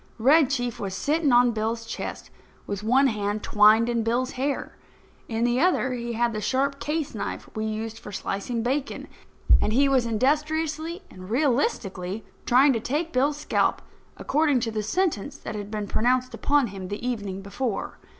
[0.17, 2.31] Red Chief was sitting on Bill's chest,
[2.65, 4.75] with one hand twined in Bill's hair.
[5.29, 9.07] In the other he had the sharp case knife we used for slicing bacon;
[9.61, 13.79] and he was industriously and realistically trying to take Bill's scalp,
[14.17, 17.99] according to the sentence that had been pronounced upon him the evening before.